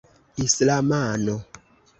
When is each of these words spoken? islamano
islamano 0.45 1.35